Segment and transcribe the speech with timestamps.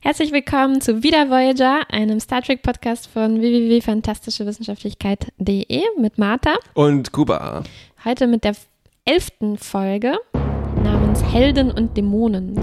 [0.00, 7.62] Herzlich willkommen zu Wieder Voyager, einem Star Trek Podcast von www.fantastischewissenschaftlichkeit.de mit Martha Und Kuba.
[8.04, 8.54] Heute mit der
[9.04, 10.14] elften Folge
[10.82, 12.58] namens Helden und Dämonen.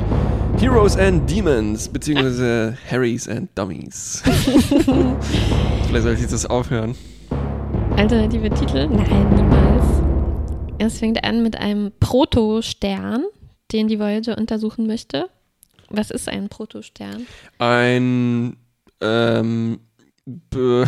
[0.60, 4.22] Heroes and Demons, beziehungsweise Harrys and Dummies.
[5.88, 6.96] Vielleicht sollte ich das aufhören.
[7.98, 8.88] Alternative Titel?
[8.88, 9.86] Nein, niemals.
[10.78, 13.24] Es fängt an mit einem Protostern,
[13.72, 15.30] den die Voyager untersuchen möchte.
[15.94, 17.26] Was ist ein Protostern?
[17.60, 18.58] Ein,
[19.02, 19.80] ähm,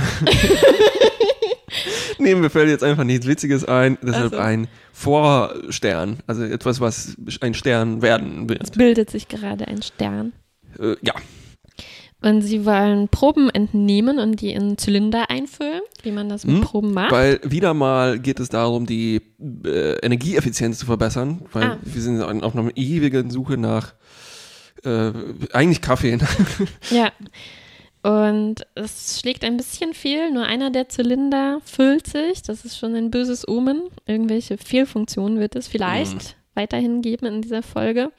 [2.19, 3.97] nee, mir fällt jetzt einfach nichts Witziges ein.
[4.01, 4.37] Deshalb Also.
[4.37, 6.19] ein Vorstern.
[6.27, 8.77] Also etwas, was ein Stern werden Es wird.
[8.77, 10.33] bildet sich gerade ein Stern.
[10.79, 11.13] Äh, ja,
[12.21, 16.61] Und sie wollen Proben entnehmen und die in Zylinder einfüllen, wie man das mit Hm,
[16.63, 17.11] Proben macht.
[17.11, 19.21] weil wieder mal geht es darum, die
[19.65, 21.41] äh, Energieeffizienz zu verbessern.
[21.51, 21.77] Weil Ah.
[21.83, 23.93] wir sind auf einer ewigen Suche nach
[24.85, 25.11] äh,
[25.53, 26.17] eigentlich Kaffee.
[26.89, 27.11] Ja.
[28.05, 30.29] Und es schlägt ein bisschen fehl.
[30.31, 32.41] Nur einer der Zylinder füllt sich.
[32.41, 33.83] Das ist schon ein böses Omen.
[34.05, 36.33] Irgendwelche Fehlfunktionen wird es vielleicht Mhm.
[36.53, 38.11] weiterhin geben in dieser Folge.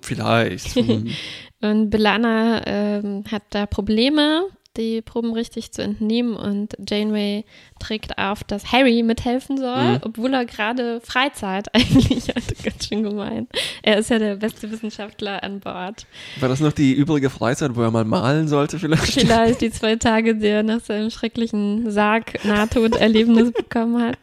[0.00, 0.74] Vielleicht.
[0.74, 1.08] Hm.
[1.60, 6.36] Und Belana ähm, hat da Probleme, die Proben richtig zu entnehmen.
[6.36, 7.44] Und Janeway
[7.78, 9.98] trägt auf, dass Harry mithelfen soll, Mhm.
[10.02, 12.42] obwohl er gerade Freizeit eigentlich hat.
[12.64, 13.46] Ganz schön gemein.
[13.82, 16.06] Er ist ja der beste Wissenschaftler an Bord.
[16.40, 19.12] War das noch die übrige Freizeit, wo er mal malen sollte vielleicht?
[19.20, 24.18] Vielleicht die zwei Tage, die er nach seinem schrecklichen Sarg-Nahtoderlebnis bekommen hat.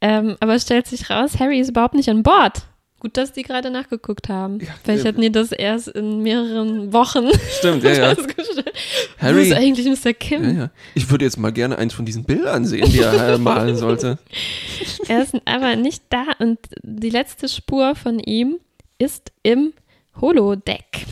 [0.00, 2.62] Ähm, aber es stellt sich raus, Harry ist überhaupt nicht an Bord.
[3.00, 4.60] Gut, dass die gerade nachgeguckt haben.
[4.60, 8.14] Ja, Vielleicht hätten die das erst in mehreren Wochen Stimmt, ja, ja.
[8.14, 8.72] festgestellt.
[9.18, 10.12] Wo Harry- ist eigentlich Mr.
[10.12, 10.44] Kim?
[10.44, 10.70] ja, ja.
[10.94, 14.18] Ich würde jetzt mal gerne eins von diesen Bildern sehen, die er äh, malen sollte.
[15.08, 18.58] Er ist aber nicht da und die letzte Spur von ihm
[18.98, 19.72] ist im
[20.20, 21.06] Holodeck.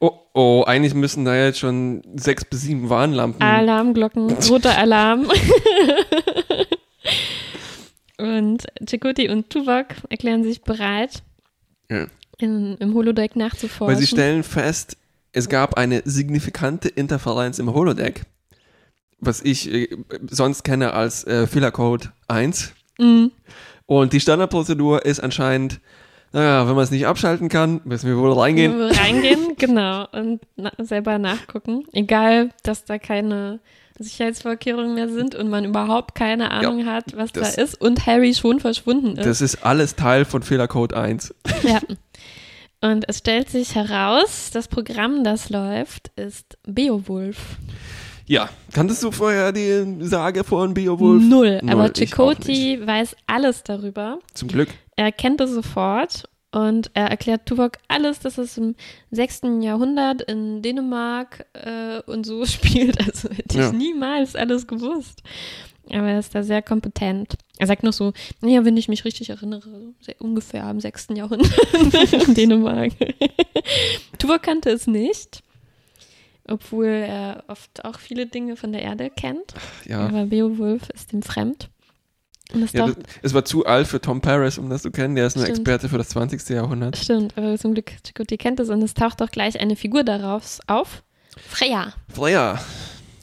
[0.00, 3.42] Oh, oh, eigentlich müssen da jetzt schon sechs bis sieben Warnlampen.
[3.42, 5.26] Alarmglocken, roter Alarm.
[8.24, 11.22] Und Chakoti und Tuvok erklären sich bereit,
[11.90, 12.06] Ja.
[12.38, 13.94] in, im Holodeck nachzuforschen.
[13.94, 14.96] Weil sie stellen fest,
[15.32, 18.22] es gab eine signifikante Interferenz im Holodeck.
[19.20, 19.88] Was ich äh,
[20.30, 22.72] sonst kenne als äh, Fehlercode 1.
[22.98, 23.30] Mhm.
[23.86, 25.80] Und die Standardprozedur ist anscheinend,
[26.32, 28.78] naja, wenn man es nicht abschalten kann, müssen wir wohl reingehen.
[28.78, 31.84] Wir reingehen, genau, und na, selber nachgucken.
[31.92, 33.60] Egal, dass da keine
[33.98, 38.60] Sicherheitsvorkehrungen mehr sind und man überhaupt keine Ahnung hat, was da ist und Harry schon
[38.60, 39.26] verschwunden ist.
[39.26, 41.34] Das ist alles Teil von Fehlercode 1.
[41.62, 41.80] Ja.
[42.80, 47.56] Und es stellt sich heraus, das Programm, das läuft, ist Beowulf.
[48.26, 51.22] Ja, kanntest du vorher die Sage von Beowulf?
[51.22, 51.60] Null.
[51.62, 54.18] Null, Aber Chakoti weiß alles darüber.
[54.34, 54.68] Zum Glück.
[54.96, 58.74] Er kennt es sofort und er erklärt Tuvok alles, dass es im
[59.10, 59.42] 6.
[59.60, 62.98] Jahrhundert in Dänemark äh, und so spielt.
[63.06, 63.72] Also hätte ich Ja.
[63.72, 65.22] niemals alles gewusst.
[65.90, 67.34] Aber er ist da sehr kompetent.
[67.58, 71.08] Er sagt noch so, naja, wenn ich mich richtig erinnere, ungefähr im 6.
[71.14, 71.52] Jahrhundert
[72.26, 72.92] in Dänemark.
[74.18, 75.42] Tuvok kannte es nicht,
[76.48, 79.54] obwohl er oft auch viele Dinge von der Erde kennt.
[79.86, 80.06] Ja.
[80.06, 81.68] Aber Beowulf ist ihm fremd.
[82.72, 85.14] Ja das, es war zu alt für Tom Paris, um das zu kennen.
[85.16, 85.58] Der ist ein Stimmt.
[85.58, 86.48] Experte für das 20.
[86.50, 86.96] Jahrhundert.
[86.96, 90.58] Stimmt, aber zum Glück Chakotay kennt es und es taucht auch gleich eine Figur darauf
[90.66, 91.02] auf.
[91.48, 91.92] Freya.
[92.12, 92.60] Freya.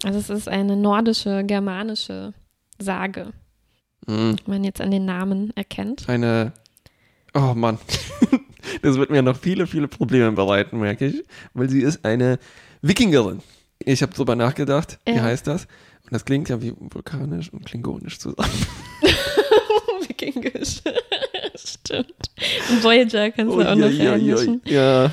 [0.04, 2.34] Also es ist eine nordische, germanische
[2.80, 3.28] Sage,
[4.08, 6.10] Hm, die man jetzt an den Namen erkennt.
[6.10, 6.54] Eine.
[7.34, 7.78] Oh Mann.
[8.82, 11.24] das wird mir noch viele, viele Probleme bereiten, merke ich.
[11.54, 12.40] Weil sie ist eine
[12.82, 13.42] Wikingerin.
[13.84, 15.22] Ich habe drüber nachgedacht, wie Ja.
[15.24, 15.68] heißt das?
[16.12, 18.50] Das klingt ja wie vulkanisch und klingonisch zusammen.
[20.08, 20.82] Wikingisch.
[21.56, 22.30] Stimmt.
[22.70, 24.08] Und Voyager kannst du auch noch Uiuiui.
[24.08, 24.62] reinmischen.
[24.66, 25.12] Ja.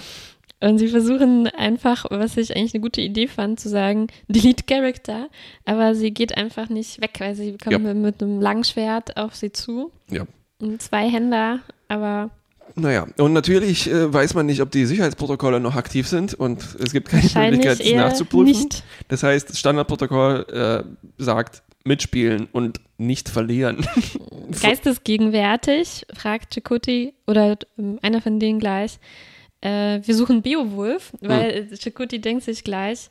[0.60, 5.28] Und sie versuchen einfach, was ich eigentlich eine gute Idee fand, zu sagen, Delete Character,
[5.64, 9.92] aber sie geht einfach nicht weg, weil sie kommen mit einem Langschwert auf sie zu.
[10.10, 10.26] Ja.
[10.60, 12.30] Und zwei Händer, aber
[12.74, 16.92] Naja, und natürlich äh, weiß man nicht, ob die Sicherheitsprotokolle noch aktiv sind und es
[16.92, 18.46] gibt keine Möglichkeit, es nachzuprüfen.
[18.62, 18.84] nicht.
[19.08, 23.86] Das heißt, das Standardprotokoll äh, sagt mitspielen und nicht verlieren.
[24.62, 28.98] Geistesgegenwärtig, fragt Chakoti oder ähm, einer von denen gleich,
[29.60, 31.76] äh, wir suchen Beowulf, weil Hm.
[31.76, 33.10] Chakoti denkt sich gleich,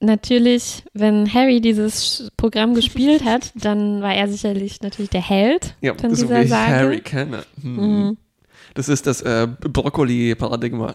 [0.00, 5.94] natürlich, wenn Harry dieses Programm gespielt hat, dann war er sicherlich natürlich der Held ja,
[5.94, 6.72] von so dieser wie ich Sage.
[6.72, 7.44] Harry kenne.
[7.62, 7.76] Hm.
[7.76, 8.16] Mhm.
[8.78, 10.94] Das ist das äh, Brokkoli-Paradigma.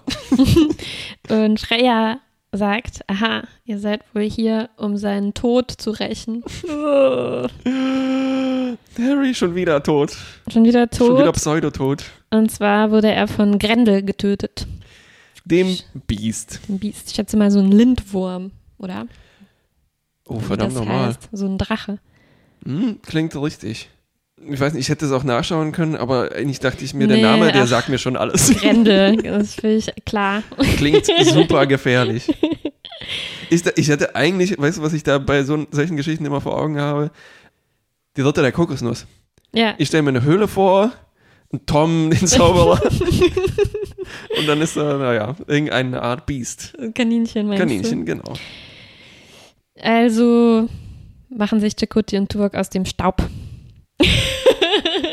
[1.30, 2.21] Und Freya
[2.53, 6.45] sagt, aha, ihr seid wohl hier, um seinen Tod zu rächen.
[8.97, 10.15] Harry schon wieder tot.
[10.50, 11.35] Schon wieder Schon wieder tot.
[11.35, 12.06] Pseudotot.
[12.30, 14.65] Und zwar wurde er von Grendel getötet.
[15.44, 15.77] Dem
[16.07, 16.62] Biest.
[16.69, 17.09] Dem Biest.
[17.09, 19.07] Ich schätze mal so ein Lindwurm, oder?
[20.25, 21.18] Oh, verdammt nochmal.
[21.33, 22.00] So ein Drache.
[22.63, 23.89] Hm, klingt richtig.
[24.50, 27.18] Ich weiß nicht, ich hätte es auch nachschauen können, aber eigentlich dachte ich mir, der
[27.18, 27.68] Nee, Name, der ach.
[27.68, 28.50] sagt mir schon alles.
[28.60, 30.44] Grendel, das ist völlig klar.
[30.78, 32.28] Klingt super gefährlich.
[33.50, 36.57] Ich, ich hätte eigentlich, weißt du, was ich da bei so, solchen Geschichten immer vor
[36.60, 37.12] Augen habe?
[38.16, 39.06] Die Ritter der Kokosnuss.
[39.54, 40.92] Ja, Ich stelle mir eine Höhle vor,
[41.51, 42.81] einen Tom, den Zauberer.
[44.39, 46.74] und dann ist da, naja, irgendeine Art Biest.
[46.96, 48.24] Kaninchen meinst Kaninchen, genau.
[48.24, 49.81] du?
[49.81, 50.69] Also
[51.30, 53.22] machen sich Chakoti und Tuvok aus dem Staub.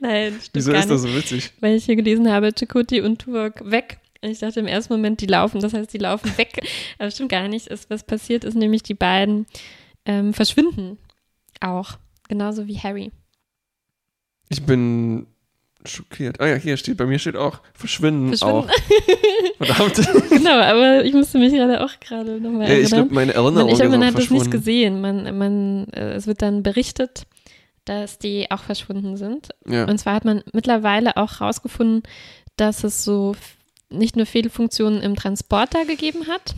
[0.00, 1.52] Nein, stimmt Wieso ist das so witzig?
[1.60, 3.98] Weil ich hier gelesen habe, Chakoti und Tuvok weg.
[4.22, 6.60] Und Ich dachte im ersten Moment, die laufen, das heißt, die laufen weg.
[6.98, 7.66] Aber stimmt gar nicht.
[7.66, 9.46] Ist, was passiert ist, nämlich die beiden
[10.04, 10.98] ähm, verschwinden
[11.60, 11.92] auch.
[12.28, 13.12] Genauso wie Harry.
[14.48, 15.26] Ich bin
[15.84, 16.40] schockiert.
[16.40, 18.68] Ah ja, hier steht, bei mir steht auch verschwinden, Verschwinden.
[18.68, 18.70] auch.
[19.58, 20.30] Verdammt.
[20.30, 23.08] genau, aber ich musste mich gerade auch gerade nochmal Ja, ich erinnern.
[23.08, 25.00] glaube, meine Man, Erinnerung ich habe, man auch hat das nicht gesehen.
[25.00, 27.26] Man, man, äh, es wird dann berichtet,
[27.86, 29.48] dass die auch verschwunden sind.
[29.66, 29.84] Ja.
[29.86, 32.02] Und zwar hat man mittlerweile auch herausgefunden,
[32.56, 33.34] dass es so
[33.90, 36.54] nicht nur Fehlfunktionen im Transporter gegeben hat,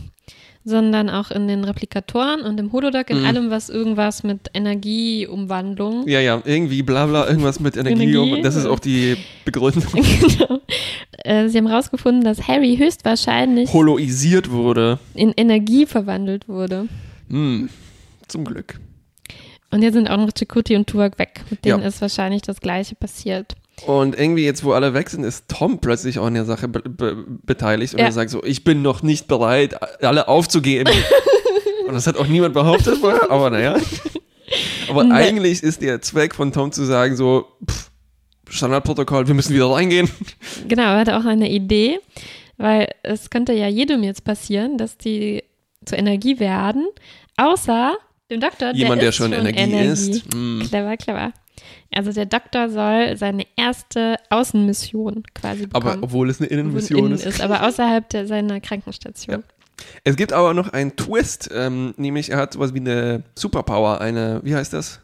[0.65, 3.25] sondern auch in den Replikatoren und im Holodeck, in Mhm.
[3.25, 6.07] allem, was irgendwas mit Energieumwandlung.
[6.07, 8.03] ja, ja, irgendwie bla bla, irgendwas mit Energie.
[8.15, 9.15] Energie, das ist auch die
[9.45, 9.83] Begründung.
[9.93, 10.59] genau.
[11.23, 14.99] Äh, Sie haben herausgefunden, dass Harry höchstwahrscheinlich Holoisiert wurde.
[15.13, 16.87] in Energie verwandelt wurde.
[17.29, 17.69] Hm,
[18.27, 18.79] zum Glück.
[19.71, 21.41] Und jetzt sind auch noch Chakoti und Tuvok weg.
[21.49, 21.87] Mit denen Ja.
[21.87, 23.55] ist wahrscheinlich das Gleiche passiert.
[23.85, 26.81] Und irgendwie jetzt, wo alle weg sind, ist Tom plötzlich auch an der Sache be
[26.81, 28.05] be beteiligt und Ja.
[28.07, 30.91] er sagt so, ich bin noch nicht bereit, alle aufzugeben.
[31.87, 33.77] und das hat auch niemand behauptet vorher, aber naja.
[34.89, 35.13] Aber Nee.
[35.13, 37.91] eigentlich ist der Zweck von Tom zu sagen so, pff,
[38.49, 40.09] Standardprotokoll, wir müssen wieder reingehen.
[40.67, 41.99] Genau, er hatte auch eine Idee,
[42.57, 45.43] weil es könnte ja jedem jetzt passieren, dass die
[45.85, 46.87] zur Energie werden,
[47.37, 47.93] außer
[48.29, 50.23] dem Doktor, Jemand, der ist schon Energie, ist.
[50.33, 50.63] Hm.
[50.67, 51.33] Clever, clever.
[51.93, 56.03] Also der Doktor soll seine erste Außenmission quasi Aber bekommen.
[56.03, 57.25] obwohl es eine Innenmission Innen ist.
[57.25, 59.43] ist, aber außerhalb der, seiner Krankenstation.
[60.03, 64.41] Es gibt aber noch einen Twist, ähm, nämlich er hat sowas wie eine Superpower, eine,
[64.43, 65.01] wie heißt das?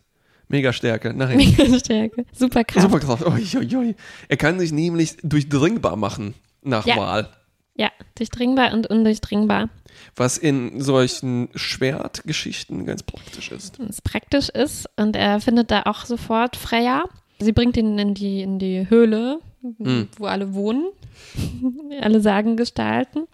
[0.48, 1.14] Megastärke.
[1.16, 1.38] Nein.
[1.58, 2.26] Mega Stärke.
[2.32, 2.82] Superkraft.
[2.86, 3.26] Superkraft.
[3.26, 3.96] Oi, oi, oi.
[4.28, 6.98] Er kann sich nämlich durchdringbar machen nach Ja.
[6.98, 7.30] Wahl.
[7.78, 9.70] Ja, durchdringbar und undurchdringbar.
[10.16, 13.80] Was in solchen Schwertgeschichten ganz praktisch ist.
[13.80, 17.04] es praktisch ist und er findet da auch sofort Freya.
[17.40, 20.10] Sie bringt ihn in die, in die Höhle, Mhm.
[20.18, 20.86] wo alle wohnen.
[22.02, 23.28] alle sagen Gestalten.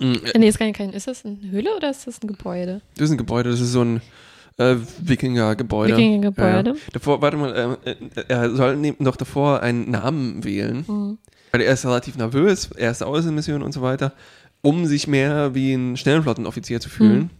[0.00, 2.80] Mm, Äh, Nee, ist, gar kein- ist das eine Höhle oder ist das ein Gebäude?
[2.96, 4.00] Das ist ein Gebäude, das ist so ein
[4.56, 5.96] äh, Wikinger-Gebäude.
[5.96, 6.70] Wikinger-Gebäude.
[6.70, 6.80] Ja, ja.
[6.92, 10.84] Davor, warte mal, äh, äh, er soll ne- noch davor einen Namen wählen.
[10.86, 11.18] Mhm.
[11.52, 14.12] Weil er ist relativ nervös, erste Außenmission und so weiter,
[14.64, 17.18] um sich mehr wie ein Schnellflottenoffizier zu fühlen.
[17.18, 17.30] Mhm.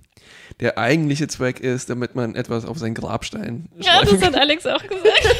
[0.60, 4.82] Der eigentliche Zweck ist, damit man etwas auf seinen Grabstein Ja, das hat Alex auch
[4.82, 5.26] gesagt.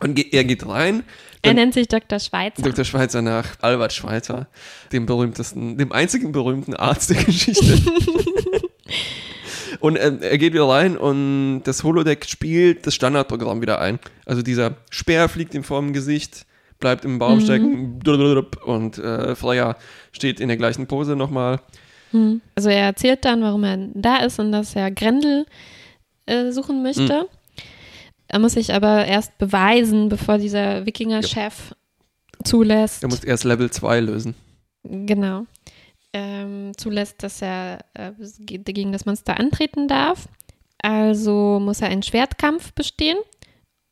[0.00, 1.04] Und er geht rein.
[1.40, 2.18] er nennt sich Dr.
[2.18, 2.62] Schweizer.
[2.62, 2.84] Dr.
[2.84, 4.48] Schweizer nach Albert Schweitzer,
[4.92, 7.78] dem berühmtesten, dem einzigen berühmten Arzt der Geschichte.
[9.80, 13.98] und ähm, er geht wieder rein und das Holodeck spielt das Standardprogramm wieder ein.
[14.26, 16.44] Also dieser Speer fliegt ihm vor dem Gesicht,
[16.80, 17.40] bleibt im Baum Mhm.
[17.42, 18.00] stecken
[18.64, 19.76] und äh, Freya
[20.12, 21.60] steht in der gleichen Pose nochmal.
[22.10, 22.40] Hm.
[22.54, 25.46] Also er erzählt dann, warum er da ist und dass er Grendel
[26.26, 27.20] äh, suchen möchte.
[27.20, 27.26] Hm.
[28.28, 31.74] Er muss sich aber erst beweisen, bevor dieser Wikinger-Chef
[32.42, 33.02] zulässt.
[33.02, 34.34] Er muss erst Level 2 lösen.
[34.82, 35.46] Genau.
[36.12, 40.28] Ähm, zulässt, dass er äh, gegen das Monster antreten darf.
[40.78, 43.18] Also muss er einen Schwertkampf bestehen.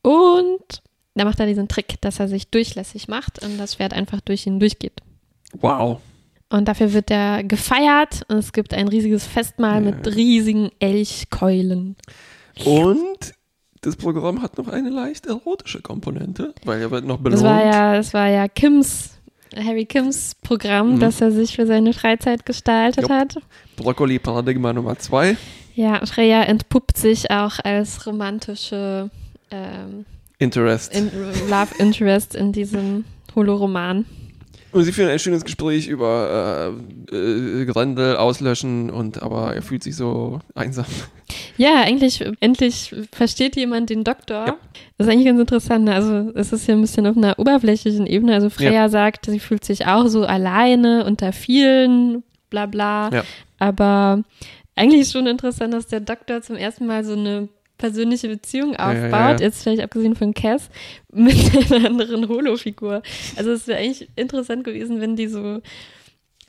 [0.03, 0.83] Und
[1.15, 4.47] da macht er diesen Trick, dass er sich durchlässig macht und das Schwert einfach durch
[4.47, 5.01] ihn durchgeht.
[5.55, 6.01] Wow.
[6.51, 9.91] Und dafür wird er gefeiert und es gibt ein riesiges Festmahl Ja.
[9.93, 11.97] mit riesigen Elchkeulen.
[12.65, 13.33] Und
[13.81, 17.43] das Programm hat noch eine leicht erotische Komponente, weil er wird noch belohnt.
[17.43, 19.19] Das war ja, das war ja Kims,
[19.57, 21.01] Harry Kims Programm, Mhm.
[21.01, 23.11] das er sich für seine Freizeit gestaltet Jupp.
[23.11, 23.37] hat.
[23.77, 25.37] Brokkoli Paradigma Nummer 2.
[25.75, 29.11] Ja, Freya entpuppt sich auch als romantische
[29.51, 30.05] ähm,
[30.43, 30.95] Interest.
[30.95, 31.11] in,
[31.49, 34.05] Love Interest in diesem Holoroman.
[34.73, 36.75] Und sie führen ein schönes Gespräch über
[37.13, 40.87] äh, äh, Grendel auslöschen und aber er fühlt sich so einsam.
[41.59, 44.47] Ja, eigentlich, endlich versteht jemand den Doktor.
[44.47, 44.57] Ja.
[44.97, 45.85] Das ist eigentlich ganz interessant.
[45.85, 45.95] ne?
[45.95, 48.35] Also es ist hier ein bisschen auf einer oberflächlichen Ebene.
[48.35, 53.11] Also Freya sagt, sie fühlt sich auch so alleine unter vielen, bla bla.
[53.13, 53.25] Ja.
[53.59, 54.23] Aber
[54.75, 57.49] eigentlich ist schon interessant, dass der Doktor zum ersten Mal so eine
[57.83, 59.47] persönliche Beziehung ja, ja, aufbaut, ja.
[59.47, 60.71] jetzt vielleicht abgesehen von Cass,
[61.13, 61.37] mit
[61.73, 63.03] einer anderen Holo-Figur.
[63.35, 65.61] Also es wäre eigentlich interessant gewesen, wenn die so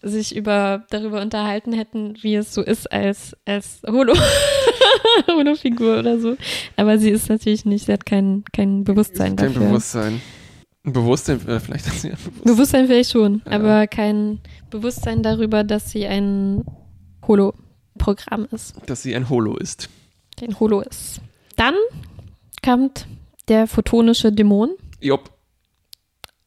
[0.04, 4.14] sich über darüber unterhalten hätten, wie es so ist als, als Holo.
[5.28, 6.36] Holo-Figur oder so.
[6.76, 9.70] Aber sie ist natürlich nicht, sie hat kein, kein Bewusstsein Kein dafür.
[9.70, 10.22] Bewusstsein.
[10.86, 12.44] Ein Bewusstsein, äh, vielleicht hat sie ein Bewusstsein.
[12.44, 13.52] Bewusstsein vielleicht schon, Ja.
[13.54, 16.64] aber kein Bewusstsein darüber, dass sie ein
[17.28, 19.90] Holo-Programm ist, dass sie ein Holo ist.
[20.42, 21.22] Ein Holo ist.
[21.56, 21.76] Dann
[22.64, 23.08] kommt
[23.48, 24.72] der photonische Dämon
[25.02, 25.30] Jopp.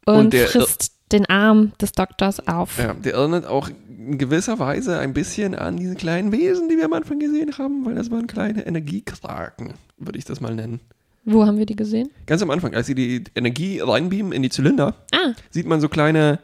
[0.07, 2.78] und, Und der- frisst den Arm des Doktors auf.
[2.78, 6.87] Ja, der erinnert auch in gewisser Weise ein bisschen an diese kleinen Wesen, die wir
[6.87, 10.81] am Anfang gesehen haben, weil das waren kleine Energiekraken, würde ich das mal nennen.
[11.25, 12.09] Wo haben wir die gesehen?
[12.26, 15.88] Ganz am Anfang, als sie die Energie reinbeamen in die Zylinder, Ah, sieht man so
[15.88, 16.38] kleine,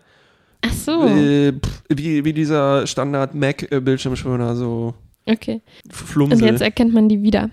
[0.61, 1.07] ach so.
[1.07, 1.53] äh,
[1.89, 4.95] wie, wie dieser Standard-Mac-Bildschirmschoner, so
[5.27, 5.61] Okay.
[5.91, 6.43] Flumsel.
[6.43, 7.51] Und jetzt erkennt man die wieder.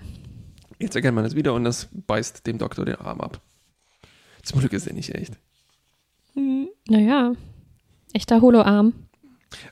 [0.78, 3.40] Jetzt erkennt man das wieder und das beißt dem Doktor den Arm ab.
[4.42, 5.34] Zum Glück ist er nicht echt.
[6.34, 7.32] Hm, Naja,
[8.12, 8.94] echter Holo-Arm.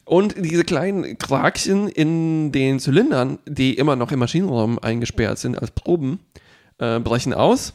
[0.04, 5.70] Und diese kleinen Krakchen in den Zylindern, die immer noch im Maschinenraum eingesperrt sind als
[5.70, 6.18] Proben,
[6.78, 7.74] äh, brechen aus,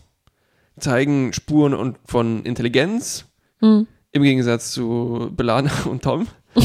[0.78, 3.26] zeigen Spuren und von Intelligenz,
[3.62, 3.88] Hm.
[4.12, 6.28] im Gegensatz zu Belana und Tom,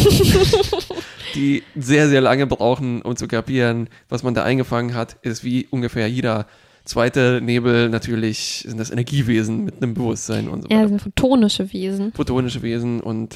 [1.35, 5.67] die sehr, sehr lange brauchen, um zu kapieren, was man da eingefangen hat, ist wie
[5.71, 6.47] ungefähr jeder
[6.85, 10.83] zweite Nebel natürlich sind das Energiewesen mit einem Bewusstsein und so Ja, weiter.
[10.83, 12.13] das sind photonische Wesen.
[12.15, 13.35] Photonische Wesen und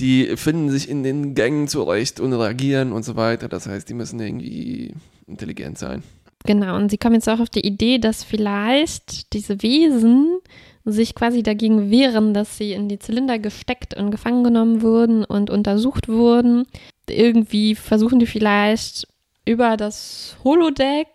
[0.00, 3.48] die finden sich in den Gängen zurecht und reagieren und so weiter.
[3.48, 4.92] Das heißt, die müssen irgendwie
[5.26, 6.02] intelligent sein.
[6.44, 10.38] Genau, und sie kommen jetzt auch auf die Idee, dass vielleicht diese Wesen
[10.86, 15.50] sich quasi dagegen wehren, dass sie in die Zylinder gesteckt und gefangen genommen wurden und
[15.50, 16.66] untersucht wurden.
[17.08, 19.06] Irgendwie versuchen die vielleicht
[19.44, 21.08] über das Holodeck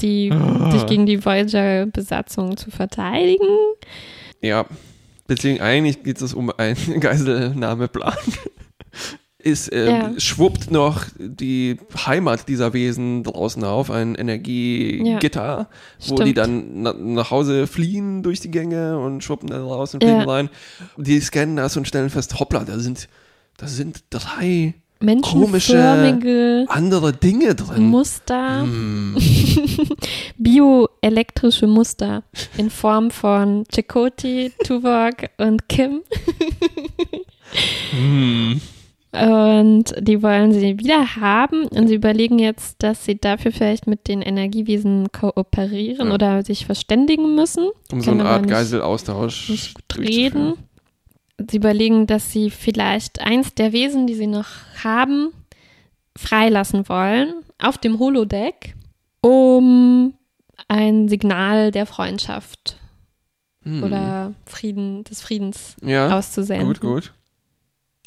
[0.00, 0.70] die Ah.
[0.70, 3.46] sich gegen die Voyager-Besatzung zu verteidigen.
[4.40, 4.64] Ja,
[5.26, 8.14] beziehungsweise eigentlich geht es um einen Geiselnahmeplan.
[9.50, 10.10] Es äh, Ja.
[10.18, 15.68] schwuppt noch die Heimat dieser Wesen draußen auf, ein Energiegitter,
[16.06, 16.38] wo die Stimmt.
[16.38, 20.26] dann na, nach Hause fliehen durch die Gänge und schwuppen da raus und fliegen Ja.
[20.26, 20.50] rein.
[20.96, 23.08] Die scannen das und stellen fest, hoppla, da sind,
[23.56, 24.74] da sind drei
[25.22, 25.78] komische
[26.68, 27.84] andere Dinge drin.
[27.88, 29.16] Muster, Hm.
[30.38, 32.24] bioelektrische Muster
[32.56, 36.00] in Form von Chakoti, Tuvok und Kim.
[37.92, 38.60] Hm.
[39.10, 44.06] Und die wollen sie wieder haben und sie überlegen jetzt, dass sie dafür vielleicht mit
[44.06, 46.14] den Energiewesen kooperieren Ja.
[46.14, 47.68] oder sich verständigen müssen.
[47.90, 50.54] Um so eine Art Geiselaustausch Nicht gut reden.
[51.50, 54.48] Sie überlegen, dass sie vielleicht eins der Wesen, die sie noch
[54.84, 55.30] haben,
[56.16, 58.74] freilassen wollen auf dem Holodeck,
[59.22, 60.14] um
[60.68, 62.76] ein Signal der Freundschaft
[63.64, 63.82] Hm.
[63.82, 66.66] oder Frieden, des Friedens ja, auszusenden.
[66.68, 67.12] gut, gut.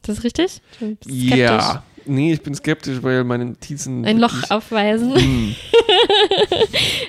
[0.01, 0.61] Ist das richtig?
[0.79, 1.37] Bin skeptisch.
[1.37, 4.03] Ja, nee, ich bin skeptisch, weil meine Notizen.
[4.05, 5.15] Ein Loch aufweisen.
[5.15, 5.55] Hm.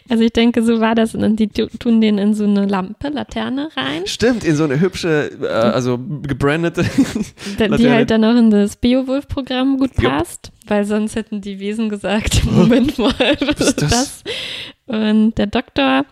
[0.08, 1.14] Also ich denke, so war das.
[1.14, 4.78] Und die tu- tun den in so eine Lampe, Laterne rein, Stimmt, in so eine
[4.80, 6.82] hübsche, äh, also gebrandete.
[6.82, 7.90] da- die Laterne.
[7.92, 10.10] halt dann auch in das Beowulf-Programm gut Jupp.
[10.12, 14.22] passt, weil sonst hätten die Wesen gesagt, Moment mal, was ist ist das?
[14.86, 16.04] Und der Doktor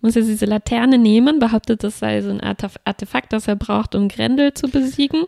[0.00, 3.94] muss jetzt diese Laterne nehmen, behauptet, das sei so ein Artef- Artefakt, das er braucht,
[3.94, 5.24] um Grendel zu besiegen.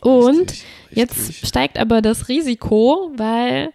[0.00, 1.48] Und Richtig, Jetzt richtig.
[1.48, 3.70] steigt aber das Risiko, weil,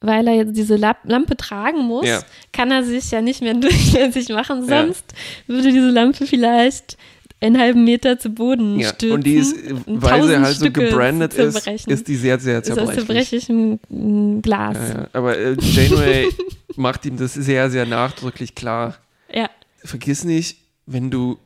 [0.00, 2.20] weil er jetzt diese Lampe tragen muss, Ja.
[2.52, 4.68] kann er sich ja nicht mehr durchlässig machen.
[4.68, 4.82] Ja.
[4.84, 5.04] Sonst
[5.46, 6.96] würde diese Lampe vielleicht
[7.40, 9.14] einen halben Meter zu Boden Ja, stürzen.
[9.14, 9.54] und die ist,
[9.86, 13.44] und weil sie halt so Stücke gebrandet ist, ist die sehr, sehr ist aus zerbrechlich.
[13.46, 14.76] zerbrechlichem mm, Glas.
[14.76, 15.08] Ja, ja.
[15.12, 16.26] Aber äh, Janeway
[16.76, 18.96] macht ihm das sehr, sehr nachdrücklich klar.
[19.32, 19.48] Ja.
[19.84, 21.38] Vergiss nicht, wenn du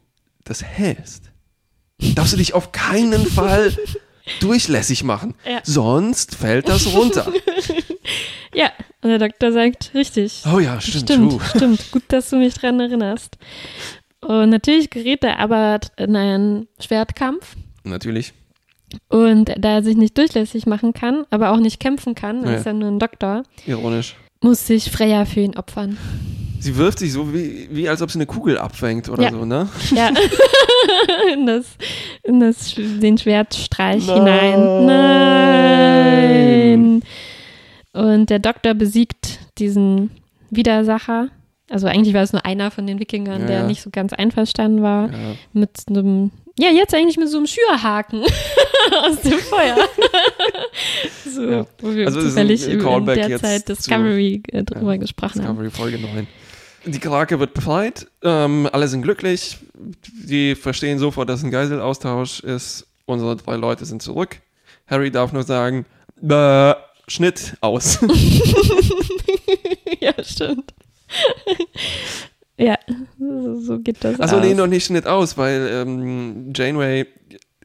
[0.45, 1.25] das hältst,
[2.15, 3.77] darfst du dich auf keinen Fall
[4.41, 5.35] durchlässig machen.
[5.49, 5.61] Ja.
[5.65, 7.33] Sonst fällt das runter.
[8.55, 10.43] Ja, und der Doktor sagt, richtig.
[10.53, 11.05] Oh ja, stimmt.
[11.09, 11.41] Stimmt, true.
[11.57, 11.91] stimmt.
[11.93, 13.39] Gut, dass du mich dran erinnerst.
[14.21, 17.57] Und natürlich gerät er aber in einen Schwertkampf.
[17.85, 18.35] Natürlich.
[19.09, 22.59] Und da er sich nicht durchlässig machen kann, aber auch nicht kämpfen kann, er Ja.
[22.59, 24.17] ist ja nur ein Doktor, Ironisch.
[24.43, 25.97] muss sich Freya für ihn opfern.
[26.63, 29.31] Sie wirft sich so, wie, wie als ob sie eine Kugel abfängt oder Ja.
[29.33, 29.69] so, ne?
[29.91, 30.11] Ja.
[31.35, 31.67] in das,
[32.23, 34.17] in das, den Schwertstreich Nein.
[34.17, 34.87] hinein.
[34.87, 37.03] Nein.
[37.93, 40.11] Und der Doktor besiegt diesen
[40.51, 41.31] Widersacher.
[41.69, 44.83] Also eigentlich war es nur einer von den Wikingern, Ja, der nicht so ganz einverstanden
[44.83, 45.11] war.
[45.11, 45.19] Ja.
[45.53, 48.23] Mit einem, ja, jetzt eigentlich mit so einem Schürhaken
[49.03, 49.77] aus dem Feuer.
[51.29, 51.67] so, Ja.
[51.81, 55.59] wo wir Also zufällig in der Zeit Discovery äh, drüber Ja, gesprochen haben.
[55.59, 56.29] Discovery Folge 9.
[56.85, 62.87] Die Krake wird befreit, ähm, alle sind glücklich, die verstehen sofort, dass ein Geiselaustausch ist.
[63.05, 64.39] Unsere drei Leute sind zurück.
[64.87, 65.87] Harry darf nur sagen,
[66.29, 66.75] äh,
[67.09, 67.99] Schnitt aus.
[70.01, 70.75] ja, stimmt.
[72.57, 72.77] ja,
[73.19, 74.21] so, geht das.
[74.21, 74.43] Achso, aus.
[74.45, 77.07] nee, noch nicht Schnitt aus, weil ähm, Janeway,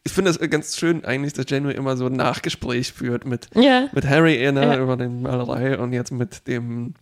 [0.04, 3.90] ich finde das ganz schön eigentlich, dass Janeway immer so ein Nachgespräch führt mit, Ja,
[3.94, 4.78] mit Harry ne, Ja.
[4.80, 6.94] über den Malerei und jetzt mit dem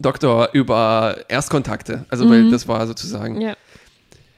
[0.00, 2.04] Doktor über Erstkontakte.
[2.08, 2.50] Also, weil Mhm.
[2.50, 3.56] das war sozusagen ja.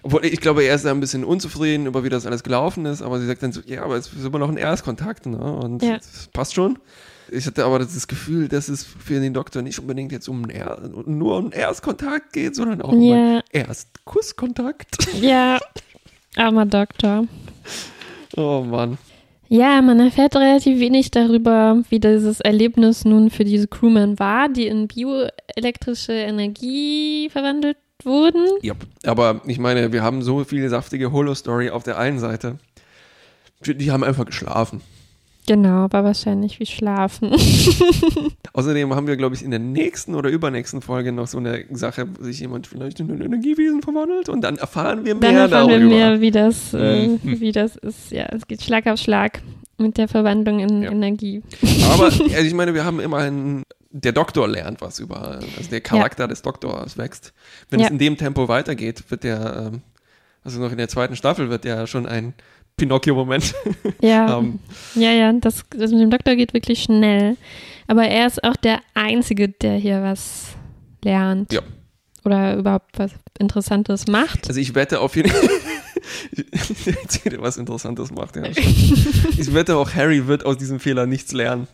[0.02, 3.02] Obwohl, ich glaube, er ist da ein bisschen unzufrieden über wie das alles gelaufen ist,
[3.02, 5.36] aber sie sagt dann so, ja, aber es ist immer noch ein Erstkontakt, ne?
[5.36, 5.96] Und Ja.
[5.96, 6.78] das passt schon.
[7.28, 10.80] Ich hatte aber das Gefühl, dass es für den Doktor nicht unbedingt jetzt um er
[11.06, 15.08] nur um einen Erstkontakt geht, sondern auch um einen Ja, Erstkusskontakt.
[15.20, 15.58] ja.
[16.36, 17.24] Armer Doktor.
[18.36, 18.98] Oh Mann.
[19.48, 24.66] Ja, man erfährt relativ wenig darüber, wie dieses Erlebnis nun für diese Crewmen war, die
[24.66, 28.44] in bioelektrische Energie verwandelt wurden.
[28.62, 28.74] Ja,
[29.04, 32.58] aber ich meine, wir haben so viele saftige Holo-Story auf der einen Seite.
[33.64, 34.80] Die die haben einfach geschlafen.
[35.46, 37.30] Genau, war wahrscheinlich wie Schlafen.
[38.52, 42.06] Außerdem haben wir, glaube ich, in der nächsten oder übernächsten Folge noch so eine Sache,
[42.18, 45.68] wo sich jemand vielleicht in ein Energiewesen verwandelt und dann erfahren wir mehr Dann erfahren
[45.68, 45.94] wir darüber.
[45.94, 47.20] mehr, wie das, äh, Mhm.
[47.40, 48.10] wie das ist.
[48.10, 49.40] Ja, es geht Schlag auf Schlag
[49.78, 50.90] mit der Verwandlung in Ja.
[50.90, 51.42] Energie.
[51.92, 56.26] Aber also ich meine, wir haben immerhin, der Doktor lernt was über, also der Charakter
[56.28, 57.32] des Doktors wächst.
[57.70, 57.86] Wenn Ja.
[57.86, 59.82] es in dem Tempo weitergeht, wird der, ähm,
[60.42, 62.34] also noch in der zweiten Staffel wird der schon ein
[62.76, 63.54] Pinocchio-Moment
[64.02, 64.60] Ja, haben.
[64.94, 67.36] ja, ja, das, das mit dem Doktor geht wirklich schnell.
[67.86, 70.48] Aber er ist auch der Einzige, der hier was
[71.04, 71.52] lernt.
[71.52, 71.60] Ja.
[72.24, 74.48] Oder überhaupt was Interessantes macht.
[74.48, 75.48] Also ich wette auf jeden Fall,
[77.24, 78.42] wieder was Interessantes macht, ja.
[79.38, 81.68] Ich wette auch, Harry wird aus diesem Fehler nichts lernen.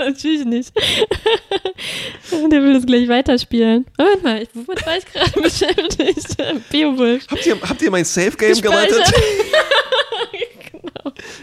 [0.06, 0.72] Natürlich nicht.
[2.50, 3.84] der will das gleich weiterspielen.
[3.98, 6.36] Moment mal, ich, womit war ich gerade beschäftigt?
[6.70, 7.26] Beowulf.
[7.30, 8.98] Habt ihr, habt ihr mein Safe-Game gerettet?
[8.98, 9.14] Gespeichert.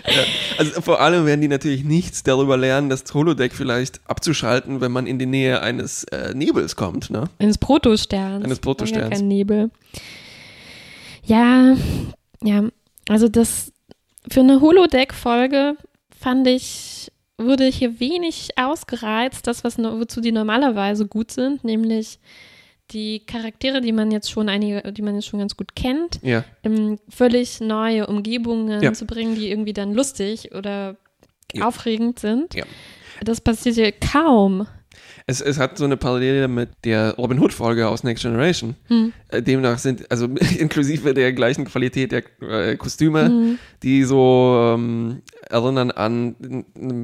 [0.07, 0.23] Ja,
[0.57, 5.05] also vor allem werden die natürlich nichts darüber lernen, das Holodeck vielleicht abzuschalten, wenn man
[5.05, 7.25] in die Nähe eines äh, Nebels kommt, ne?
[7.39, 8.43] Eines Protosterns.
[8.43, 9.09] Eines Protosterns.
[9.11, 9.69] Ja Kein Nebel.
[11.23, 11.75] Ja,
[12.41, 12.63] ja,
[13.09, 13.73] also das
[14.29, 15.75] für eine Holodeck-Folge
[16.17, 22.19] fand ich, wurde hier wenig ausgereizt, das, was wozu die normalerweise gut sind, nämlich
[22.91, 26.43] die Charaktere, die man jetzt schon einige, die man jetzt schon ganz gut kennt, Ja.
[26.63, 28.93] in völlig neue Umgebungen Ja.
[28.93, 30.95] zu bringen, die irgendwie dann lustig oder
[31.53, 31.67] Ja.
[31.67, 32.55] aufregend sind.
[33.23, 34.67] Das passiert hier kaum.
[35.29, 38.75] Es, es hat so eine Parallele mit der Robin Hood-Folge aus Next Generation.
[38.87, 39.11] Hm.
[39.27, 40.25] Äh, Demnach sind, also
[40.57, 43.59] inklusive der gleichen Qualität der äh, Kostüme, Hm.
[43.83, 46.35] die so ähm, erinnern an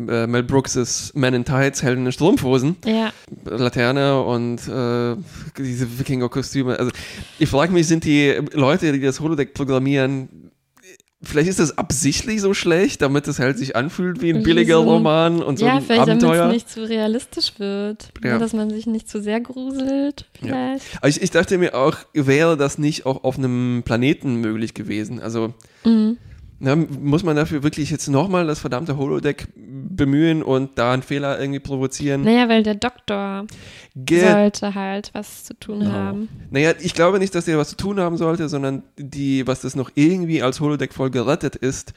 [0.09, 3.11] äh, Mel Brooks' Man in Tights, Helden in Strumpfhosen, Ja,
[3.43, 5.17] Laterne und äh,
[5.57, 6.79] diese Wikinger-Kostüme.
[6.79, 6.91] Also
[7.39, 10.51] ich frage mich, sind die Leute, die das Holodeck programmieren,
[11.23, 14.81] vielleicht ist das absichtlich so schlecht, damit es halt sich anfühlt wie ein billiger so
[14.81, 16.47] ein- Roman und so ja, ein vielleicht damit Abenteuer.
[16.47, 18.09] es nicht zu realistisch wird.
[18.23, 18.37] Ja.
[18.37, 20.85] Dass man sich nicht zu sehr gruselt, vielleicht.
[20.97, 25.19] Aber ich, ich dachte mir auch, wäre das nicht auch auf einem Planeten möglich gewesen?
[25.19, 25.53] Also
[25.85, 26.17] Mhm.
[26.63, 31.39] Na, muss man dafür wirklich jetzt nochmal das verdammte Holodeck bemühen und da einen Fehler
[31.39, 32.21] irgendwie provozieren?
[32.23, 33.45] Naja, weil der Doktor
[33.95, 35.91] Ge sollte halt was zu tun Genau.
[35.91, 36.29] haben.
[36.51, 39.75] Naja, ich glaube nicht, dass der was zu tun haben sollte, sondern die, was das
[39.75, 41.93] noch irgendwie als Holodeck-Folge rettet, ist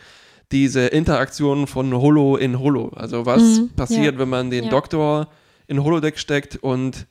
[0.52, 2.88] diese Interaktion von Holo in Holo.
[2.94, 4.18] Also was Mhm, passiert, ja.
[4.18, 4.70] wenn man den Ja.
[4.70, 5.29] Doktor
[5.68, 7.07] in Holodeck steckt und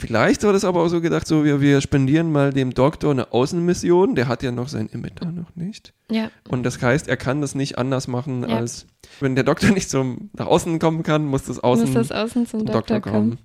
[0.00, 3.32] vielleicht war das aber auch so gedacht, so wir, wir spendieren mal dem Doktor eine
[3.32, 5.92] Außenmission, der hat ja noch sein Emitter noch nicht.
[6.10, 8.56] Ja, Und das heißt, er kann das nicht anders machen Ja.
[8.56, 8.86] als,
[9.20, 12.46] wenn der Doktor nicht zum, nach außen kommen kann, muss das Außen muss das außen
[12.46, 13.38] zum zum Doktor, kommen.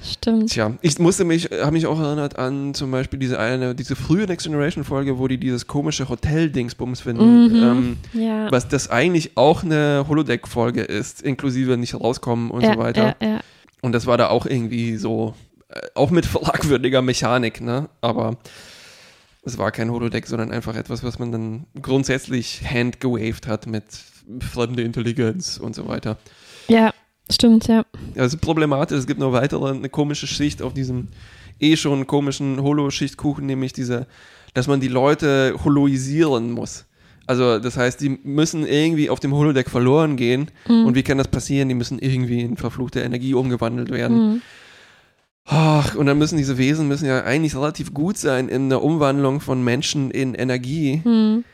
[0.00, 0.50] Stimmt.
[0.50, 4.26] Tja, ich musste mich, habe mich auch erinnert an zum Beispiel diese eine, diese frühe
[4.26, 7.62] Next Generation Folge, wo die dieses komische Hotel-Dingsbums finden, Mhm.
[7.62, 8.48] ähm, Ja.
[8.52, 13.16] was das eigentlich auch eine Holodeck-Folge ist, inklusive nicht rauskommen und ja, so weiter.
[13.20, 13.40] Ja, ja.
[13.82, 15.34] Und das war da auch irgendwie so,
[15.94, 17.88] auch mit fragwürdiger Mechanik, ne?
[18.00, 18.36] Aber
[19.42, 23.84] es war kein Holodeck, sondern einfach etwas, was man dann grundsätzlich handgewaved hat mit
[24.40, 26.18] fremde Intelligenz und so weiter.
[26.68, 26.92] ja,
[27.30, 27.84] stimmt, ja.
[28.14, 28.98] Ja, es ist problematisch.
[28.98, 31.08] Es gibt noch weitere, eine komische Schicht auf diesem
[31.60, 34.06] eh schon komischen Holo-Schichtkuchen, nämlich diese,
[34.54, 36.84] dass man die Leute holoisieren muss.
[37.26, 40.50] Also, das heißt, die müssen irgendwie auf dem Holodeck verloren gehen.
[40.66, 40.86] Mhm.
[40.86, 41.68] Und wie kann das passieren?
[41.68, 44.16] Die müssen irgendwie in verfluchte Energie umgewandelt werden.
[44.16, 44.42] Mhm.
[45.48, 49.40] Ach, und dann müssen diese Wesen müssen ja eigentlich relativ gut sein in der Umwandlung
[49.40, 51.00] von Menschen in Energie.
[51.04, 51.44] Mhm.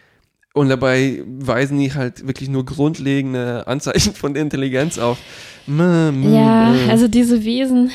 [0.52, 5.18] Und dabei weisen die halt wirklich nur grundlegende Anzeichen von Intelligenz auf.
[5.66, 6.90] Mm, mm, Ja, mm.
[6.90, 7.90] also diese Wesen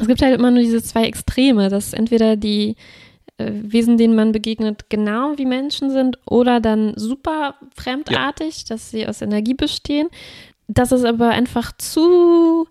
[0.00, 2.76] es gibt halt immer nur diese zwei Extreme, dass entweder die
[3.36, 9.06] äh, Wesen, denen man begegnet, genau wie Menschen sind oder dann super fremdartig, dass sie
[9.06, 10.08] aus Energie bestehen.
[10.68, 12.66] Das ist aber einfach zu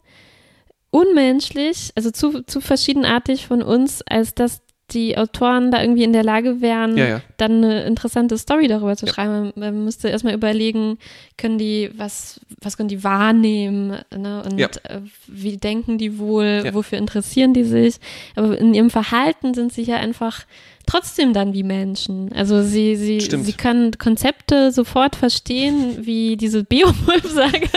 [0.91, 6.23] unmenschlich, also zu, zu verschiedenartig von uns, als dass die Autoren da irgendwie in der
[6.23, 7.21] Lage wären, Ja, ja.
[7.37, 9.13] dann eine interessante Story darüber zu Ja.
[9.13, 9.51] schreiben.
[9.55, 10.97] Man, müsste erstmal überlegen,
[11.37, 14.43] können die, was, was können die wahrnehmen, ne?
[14.43, 17.97] Und äh, wie denken die wohl, wofür interessieren die sich?
[18.35, 20.45] Aber in ihrem Verhalten sind sie ja einfach
[20.89, 22.31] trotzdem dann wie Menschen.
[22.33, 23.45] Also sie, sie, Stimmt.
[23.45, 27.67] sie können Konzepte sofort verstehen, wie diese Beowulf-Sage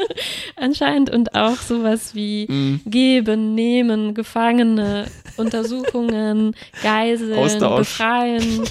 [0.56, 7.78] anscheinend und auch sowas wie Mm, Geben, Nehmen, Gefangene, Untersuchungen, Geiseln, Austausch.
[7.98, 8.62] Befreien,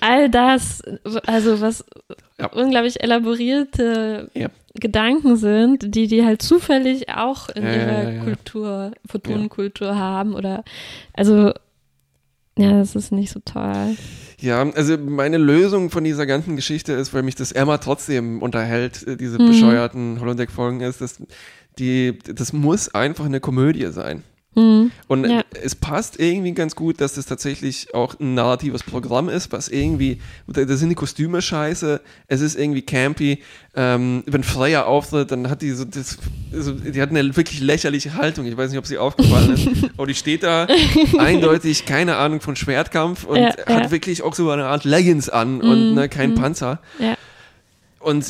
[0.00, 0.82] all das,
[1.26, 1.84] also was
[2.38, 2.46] Ja.
[2.52, 4.48] unglaublich elaborierte Ja.
[4.74, 8.24] Gedanken sind, die die halt zufällig auch in Ja, ihrer.
[8.24, 10.64] Kultur, Photonenkultur haben oder
[11.14, 11.52] also
[12.58, 13.96] ja, das ist nicht so toll.
[14.40, 19.06] Ja, also meine Lösung von dieser ganzen Geschichte ist, weil mich das Emma trotzdem unterhält,
[19.06, 19.46] äh, diese Mhm.
[19.46, 21.20] bescheuerten Holodeck-Folgen, ist, dass
[21.78, 24.22] die, das muss einfach eine Komödie sein.
[24.58, 24.90] Hm.
[25.06, 25.42] Und Ja.
[25.62, 30.20] es passt irgendwie ganz gut, dass das tatsächlich auch ein narratives Programm ist, was irgendwie,
[30.46, 33.38] da, sind die Kostüme scheiße, es ist irgendwie campy.
[33.76, 36.18] Ähm, wenn Freya auftritt, dann hat die so, das,
[36.52, 38.46] so, die hat eine wirklich lächerliche Haltung.
[38.46, 39.68] Ich weiß nicht, ob sie aufgefallen ist.
[39.96, 40.66] Aber die steht da
[41.18, 43.90] eindeutig, keine Ahnung von Schwertkampf und Ja, hat ja.
[43.92, 46.34] wirklich auch so eine Art Leggings an und Mm, ne, kein mm.
[46.34, 46.80] Panzer.
[46.98, 47.14] Ja.
[48.00, 48.24] Und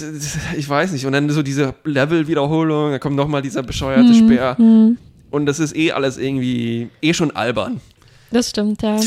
[0.56, 1.06] ich weiß nicht.
[1.06, 4.56] Und dann so diese Level-Wiederholung, da kommt nochmal dieser bescheuerte Hm, Speer.
[4.58, 4.98] hm.
[5.30, 7.80] Und das ist eh alles irgendwie, eh schon albern.
[8.30, 8.98] Das stimmt, ja.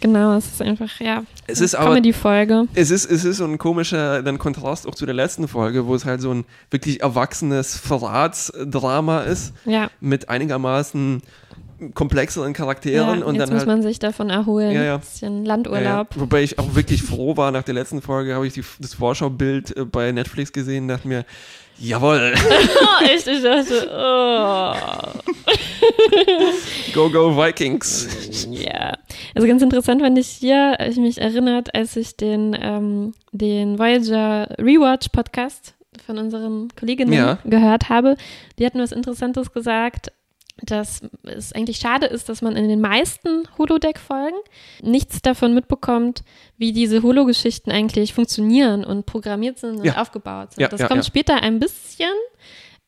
[0.00, 1.24] Genau, es ist einfach, ja.
[1.48, 2.66] Es ist aber- Comedy-Folge.
[2.74, 5.94] Es ist, es ist so ein komischer dann Kontrast auch zu der letzten Folge, wo
[5.96, 11.22] es halt so ein wirklich erwachsenes Verratsdrama ist, Ja, mit einigermaßen
[11.94, 13.68] komplexeren Charakteren ja und jetzt dann muss halt.
[13.68, 14.72] man sich davon erholen.
[14.72, 14.94] Ja, ja.
[14.96, 15.46] Ein bisschen Ja, ja.
[15.48, 16.08] Landurlaub.
[16.16, 19.76] Wobei ich auch wirklich froh war, nach der letzten Folge habe ich die, das Vorschaubild
[19.76, 21.24] äh, bei Netflix gesehen und dachte mir,
[21.80, 23.26] jawohl, Oh, echt?
[23.26, 24.74] Ich dachte, oh.
[26.94, 28.46] go, go Vikings.
[28.50, 28.94] Ja.
[29.34, 34.48] Also ganz interessant fand ich hier, ich mich erinnert, als ich den, ähm, den Voyager
[34.58, 35.74] Rewatch Podcast
[36.06, 37.38] von unseren Kolleginnen Ja.
[37.44, 38.16] gehört habe.
[38.58, 40.12] Die hatten was Interessantes gesagt,
[40.62, 44.38] dass es eigentlich schade ist, dass man in den meisten Holodeck-Folgen
[44.82, 46.22] nichts davon mitbekommt,
[46.56, 50.00] wie diese Holo-Geschichten eigentlich funktionieren und programmiert sind und Ja.
[50.00, 50.62] aufgebaut sind.
[50.62, 52.10] Ja, das ja, kommt später ein bisschen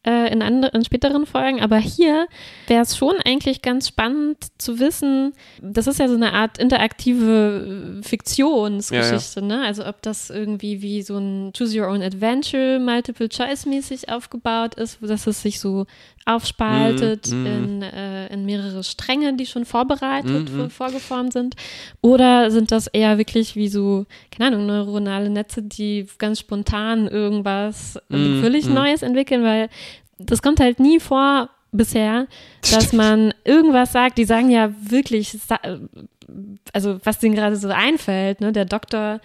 [0.02, 2.26] äh, in, andere, in späteren Folgen, aber hier
[2.68, 7.98] wäre es schon eigentlich ganz spannend zu wissen, das ist ja so eine Art interaktive
[8.00, 9.62] äh, Fiktionsgeschichte, ne?
[9.62, 14.74] Also ob das irgendwie wie so ein Choose Your Own Adventure, Multiple Choice mäßig aufgebaut
[14.76, 15.84] ist, dass es sich so
[16.34, 17.46] aufspaltet Mm, mm.
[17.46, 21.56] in, äh, in mehrere Stränge, die schon vorbereitet, Mm, vorgeformt sind.
[22.00, 27.98] Oder sind das eher wirklich wie so, keine Ahnung, neuronale Netze, die ganz spontan irgendwas
[28.08, 28.74] Mm, völlig mm.
[28.74, 29.68] Neues entwickeln, weil
[30.18, 32.26] das kommt halt nie vor bisher,
[32.70, 35.38] dass man irgendwas sagt, die sagen ja wirklich,
[36.72, 39.20] also was denen gerade so einfällt, ne, der Doktor,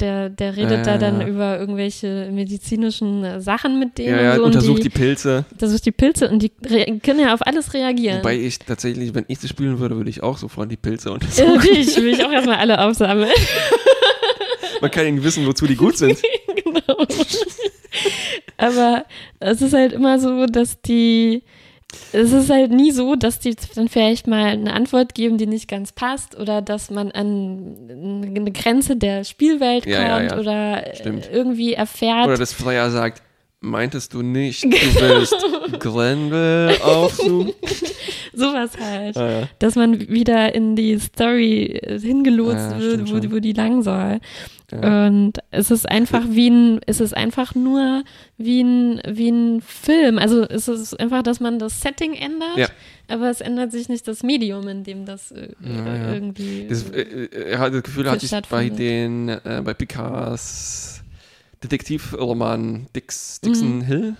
[0.00, 4.36] der, der redet Ja, da dann über irgendwelche medizinischen äh, Sachen mit denen Ja, ja,
[4.36, 5.44] so untersucht und die Pilze.
[5.52, 6.50] untersucht die Pilze und die
[7.00, 8.18] können ja auf alles reagieren.
[8.18, 11.54] Wobei ich tatsächlich, wenn ich das spielen würde, würde ich auch sofort die Pilze untersuchen.
[11.54, 13.30] Natürlich will ich auch erstmal alle aufsammeln.
[14.80, 16.18] Man kann ja nicht wissen, wozu die gut sind.
[16.64, 17.06] genau.
[18.56, 19.04] Aber
[19.40, 21.42] es ist halt immer so, dass die,
[22.12, 25.68] es ist halt nie so, dass die dann vielleicht mal eine Antwort geben, die nicht
[25.68, 27.76] ganz passt oder dass man an
[28.36, 30.38] eine Grenze der Spielwelt kommt Ja, ja, ja.
[30.38, 31.28] oder Stimmt.
[31.32, 32.26] irgendwie erfährt.
[32.26, 33.22] Oder dass Freya sagt,
[33.60, 34.70] meintest du nicht, du
[35.00, 35.36] willst
[35.78, 37.52] Grendel aufsuchen?
[38.32, 39.16] Sowas halt.
[39.16, 39.48] Ah, ja.
[39.58, 43.82] Dass man wieder in die Story äh, hingelotst Ja, ja, wird, wo, wo die lang
[43.82, 44.20] soll.
[44.70, 45.08] Ja.
[45.08, 48.04] Und es ist einfach wie ein, es ist einfach nur
[48.38, 50.18] wie ein, wie ein Film.
[50.18, 52.72] Also es ist einfach, dass man das Setting ändert,
[53.08, 56.68] aber es ändert sich nicht das Medium, in dem das äh, irgendwie.
[56.68, 61.02] Das, äh, äh, das Gefühl hatte ich bei den, äh, bei Picards
[61.62, 64.16] Detektivroman Dix, Dixon Hill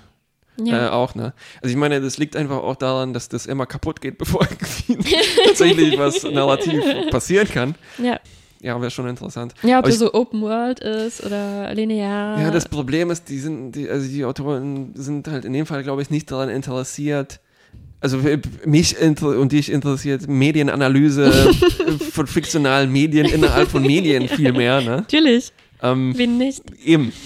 [0.66, 0.86] ja.
[0.86, 1.32] äh, auch, ne?
[1.62, 4.46] Also ich meine, das liegt einfach auch daran, dass das immer kaputt geht, bevor
[5.46, 7.74] tatsächlich was narrativ passieren kann.
[7.98, 8.18] ja.
[8.62, 9.54] Ja, wäre schon interessant.
[9.62, 12.38] ja, ob das so Open World ist oder linear.
[12.38, 15.82] Ja, das Problem ist, die sind, die, also die Autoren sind halt in dem Fall,
[15.82, 17.40] glaube ich, nicht daran interessiert.
[18.02, 18.18] Also
[18.66, 21.32] mich und dich interessiert Medienanalyse
[22.12, 24.96] von fiktionalen Medien innerhalb von Medien viel mehr, ne?
[24.96, 26.62] Natürlich, Ähm, wen nicht.
[26.84, 27.12] eben.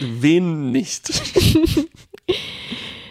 [0.00, 1.10] Wen nicht?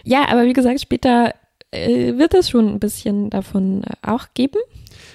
[0.04, 1.34] Ja, aber wie gesagt, später
[1.72, 4.60] äh, wird es schon ein bisschen davon äh, auch geben.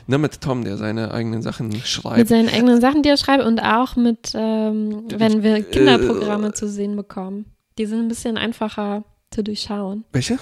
[0.07, 2.19] Ne, mit Tom, der seine eigenen Sachen schreibt.
[2.19, 6.53] Mit seinen eigenen Sachen, die er schreibt und auch mit, ähm, wenn wir Kinderprogramme äh,
[6.53, 7.47] zu sehen bekommen.
[7.79, 10.05] Die sind ein bisschen einfacher zu durchschauen.
[10.13, 10.39] Welche?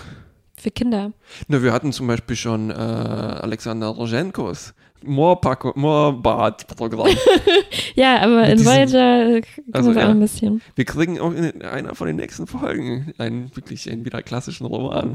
[0.57, 1.13] Für Kinder.
[1.47, 7.09] Na, wir hatten zum Beispiel schon äh, Alexander Roschenkos Moorbad-Programm.
[7.95, 10.63] ja, aber Mit in Voyager kommen also, wir auch ein bisschen.
[10.75, 15.15] Wir kriegen auch in einer von den nächsten Folgen einen wirklich einen wieder klassischen Roman.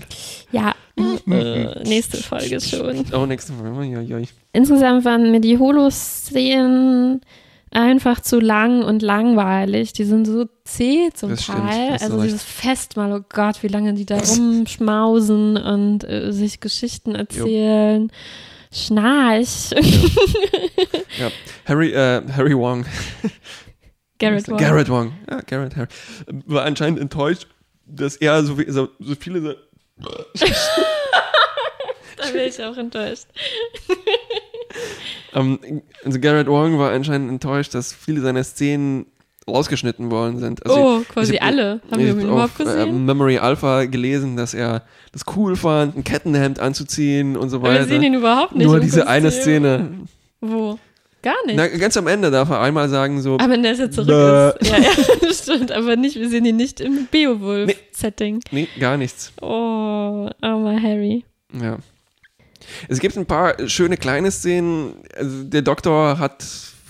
[0.52, 0.74] Ja,
[1.28, 3.06] äh, nächste Folge schon.
[3.14, 3.86] Oh, nächste Folge.
[3.86, 4.18] Ja, ja.
[4.52, 7.22] Insgesamt waren mir die Holo-Szenen
[7.74, 9.94] einfach zu lang und langweilig.
[9.94, 11.98] Die sind so zäh zum das Teil.
[11.98, 17.16] Stimmt, also dieses Festmahl, oh Gott, wie lange die da rumschmausen und äh, sich Geschichten
[17.16, 18.04] erzählen.
[18.04, 18.10] Jo.
[18.74, 19.72] Schnarch.
[19.72, 19.82] Ja.
[21.26, 21.32] ja.
[21.66, 22.86] Harry, äh, Harry Wong.
[24.20, 24.58] Garrett Wong.
[24.58, 25.14] Garrett Wong.
[25.30, 25.88] Ja, Garrett Harry.
[26.46, 27.48] War anscheinend enttäuscht,
[27.86, 29.58] dass er so, so, so viele.
[30.34, 30.46] So
[32.18, 33.28] da bin ich auch enttäuscht.
[35.34, 39.06] um, ähm, also Garrett Wong war anscheinend enttäuscht, dass viele seiner Szenen
[39.48, 40.66] rausgeschnitten worden sind.
[40.66, 41.82] Also oh, quasi hab, alle.
[41.92, 42.90] Haben wir überhaupt äh, gesehen?
[42.90, 47.76] Äh, Memory Alpha gelesen, dass er das cool fand, ein Kettenhemd anzuziehen und so weiter.
[47.76, 48.66] Aber wir sehen ihn überhaupt nicht.
[48.66, 49.92] Nur diese eine Szene.
[50.42, 50.80] Wo?
[51.22, 51.56] Gar nicht.
[51.56, 53.36] Na, ganz am Ende darf er einmal sagen so.
[53.36, 54.60] Aber wenn er jetzt zurück Bäh.
[54.60, 54.72] ist.
[54.72, 55.72] Ja, ja, stimmt.
[55.72, 58.42] Aber nicht, wir sehen ihn nicht im Beowulf-Setting.
[58.52, 59.32] Nee, nee, gar nichts.
[59.42, 61.24] Oh, armer Harry.
[61.54, 61.78] Ja.
[62.90, 64.96] Es gibt ein paar schöne kleine Szenen.
[65.16, 66.44] Also der Doktor hat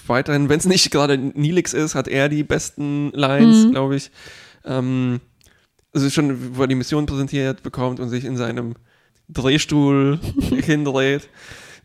[0.08, 3.72] weiterhin, wenn es nicht gerade Nilix ist, hat er die besten Lines, mhm.
[3.72, 4.12] glaube ich.
[4.66, 5.20] Ähm,
[5.94, 8.76] also schon, wo er die Mission präsentiert bekommt und sich in seinem
[9.30, 10.20] Drehstuhl
[10.52, 11.30] hindreht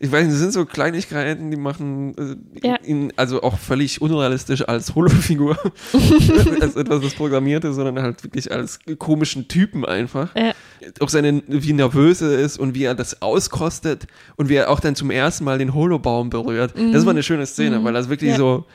[0.01, 2.14] ich weiß nicht, das sind so Kleinigkeiten, die machen
[2.62, 2.77] äh, ja.
[2.85, 5.59] ihn also auch völlig unrealistisch als Holofigur,
[6.61, 10.35] als etwas, das programmiert ist, sondern halt wirklich als komischen Typen einfach.
[10.37, 10.53] Ja.
[11.01, 14.81] Auch seine, wie nervös er ist und wie er das auskostet und wie er auch
[14.81, 16.79] dann zum ersten Mal den Holobaum berührt.
[16.79, 16.92] Mhm.
[16.92, 17.85] Das war eine schöne Szene, mhm.
[17.85, 18.37] weil das wirklich ja.
[18.37, 18.66] so,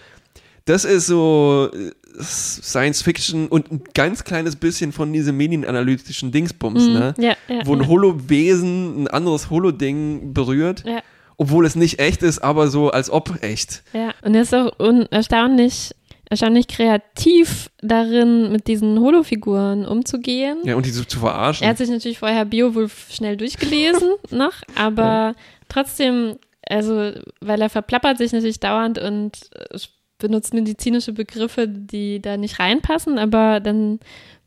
[0.66, 1.72] das ist so
[2.20, 6.94] Science Fiction und ein ganz kleines bisschen von diesem medienanalytischen Dingsbums, mhm.
[6.94, 7.14] ne?
[7.18, 7.88] Ja, ja, Wo ein ja.
[7.88, 10.84] Holo-Wesen ein anderes Holo-Ding berührt.
[10.86, 11.02] Ja
[11.38, 13.84] obwohl es nicht echt ist, aber so als ob echt.
[13.94, 14.72] Ja, und er ist auch
[15.12, 15.96] erstaunlich,
[16.30, 20.60] erstaunlich kreativ darin, mit diesen Holofiguren umzugehen.
[20.64, 21.64] Ja, und die so zu verarschen.
[21.64, 25.36] Er hat sich natürlich vorher Beowulf schnell durchgelesen noch, aber
[25.70, 29.80] trotzdem, also, weil er verplappert sich natürlich dauernd und äh,
[30.24, 34.00] benutzt medizinische Begriffe, die da nicht reinpassen, aber dann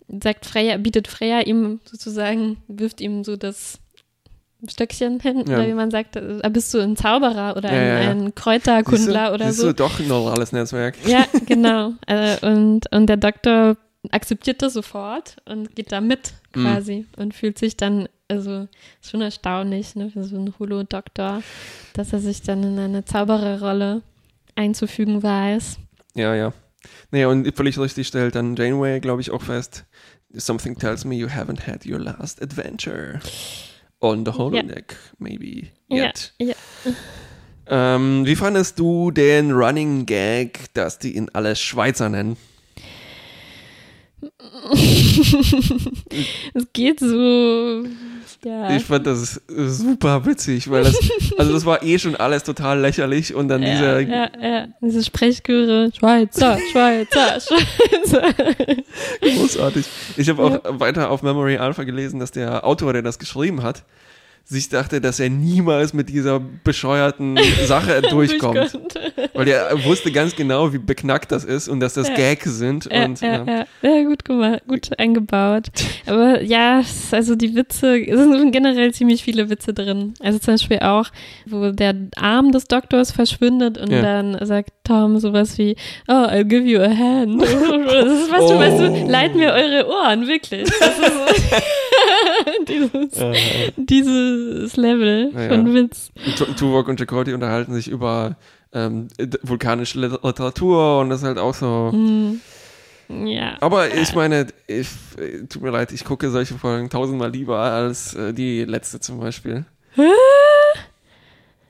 [0.08, 3.78] sagt Freya, bietet Freya ihm sozusagen, wirft ihm so das
[4.66, 5.58] Stöckchen hin, ja.
[5.58, 9.48] oder wie man sagt, äh, bist du ein Zauberer oder ein, ja, ein Kräuterkundler oder
[9.48, 9.66] bist so.
[9.66, 10.96] Bist du doch ein normales Netzwerk.
[11.06, 11.92] Ja, genau.
[12.06, 13.76] Also, und, und der Doktor
[14.12, 16.62] akzeptiert das sofort und geht da mit mhm.
[16.62, 17.20] quasi mm.
[17.20, 18.66] und fühlt sich dann, also
[19.02, 21.42] ist schon erstaunlich, ne, für so einen Holo-Doktor,
[21.92, 24.00] dass er sich dann in eine Zaubererrolle
[24.56, 25.78] einzufügen weiß.
[26.14, 26.52] Ja, ja.
[27.10, 29.86] Naja, und völlig richtig stellt dann Janeway, glaube ich, auch fest,
[30.34, 33.20] Something tells me you haven't had your last adventure
[34.00, 35.14] on the holodeck, yeah.
[35.18, 36.34] maybe yet.
[36.38, 36.54] Ja, ja.
[37.68, 42.36] Ähm, wie fandest du den Running Gag, dass die ihn alles Schweizer nennen?
[46.54, 47.84] es geht so.
[48.46, 48.76] Ja.
[48.76, 50.96] Ich fand das super witzig, weil das,
[51.36, 54.00] also das war eh schon alles total lächerlich und dann ja, dieser.
[54.00, 58.22] Ja, ja, diese Sprechchöre, Schweizer, Schweizer, Schweizer.
[59.20, 59.84] Großartig.
[60.16, 60.78] Ich habe auch ja.
[60.78, 63.82] weiter auf Memory Alpha gelesen, dass der Autor, der das geschrieben hat,
[64.48, 68.78] sich dachte, dass er niemals mit dieser bescheuerten Sache durchkommt.
[69.34, 72.14] Weil er wusste ganz genau, wie beknackt das ist und dass das ja.
[72.14, 72.88] Gags sind.
[72.90, 73.66] Ja, und, ja, ja.
[73.82, 75.66] ja, gut gemacht, gut eingebaut.
[76.06, 80.14] Aber ja, also die Witze, es sind generell ziemlich viele Witze drin.
[80.20, 81.08] Also zum Beispiel auch,
[81.46, 85.74] wo der Arm des Doktors verschwindet und dann sagt Tom sowas wie,
[86.06, 87.42] oh, I'll give you a hand.
[87.86, 88.52] Das ist, weißt oh.
[88.52, 90.68] du, weißt du, leit mir eure Ohren, wirklich.
[90.68, 91.56] Das ist so
[92.68, 96.10] dieses, äh, dieses Level ja, von Witz.
[96.56, 98.36] Tuvok und Chakotay unterhalten sich über
[98.72, 99.08] ähm,
[99.42, 101.90] vulkanische Literatur und das ist halt auch so.
[101.92, 102.40] Mm.
[103.08, 103.56] Ja.
[103.60, 104.88] Aber ich meine, ich,
[105.48, 109.64] tut mir leid, ich gucke solche Folgen tausendmal lieber als äh, die letzte zum Beispiel.
[109.94, 110.10] Hä?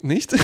[0.03, 0.33] Nicht?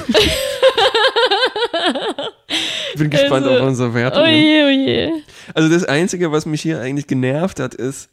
[2.93, 4.23] ich bin gespannt also, auf unsere Wertung.
[4.23, 5.13] Oje, oje.
[5.55, 8.11] Also das Einzige, was mich hier eigentlich genervt hat, ist,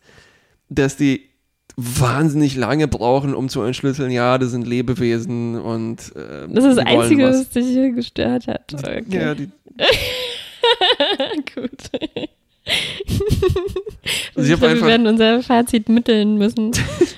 [0.69, 1.29] dass die
[1.82, 6.86] wahnsinnig lange brauchen, um zu entschlüsseln, ja, das sind Lebewesen und äh, Das ist das
[6.86, 7.39] Einzige, was.
[7.39, 8.74] was dich hier gestört hat.
[8.74, 9.04] Okay.
[9.10, 9.50] Ja, die
[11.56, 11.72] Gut.
[14.36, 16.72] Also ich glaube, wir werden unser Fazit mitteln müssen.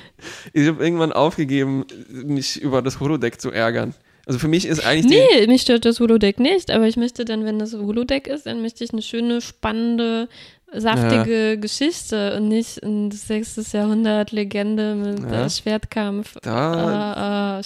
[0.53, 3.93] ich habe irgendwann aufgegeben, mich über das Holodeck zu ärgern.
[4.25, 7.43] Also für mich ist eigentlich Nee, mich stört das Holodeck nicht, aber ich möchte dann,
[7.43, 10.29] wenn das Holodeck ist, dann möchte ich eine schöne, spannende,
[10.73, 13.71] saftige Geschichte und nicht ein 6.
[13.73, 15.49] Jahrhundert Legende mit Ja.
[15.49, 16.37] Schwertkampf.
[16.41, 17.63] da Äh, äh,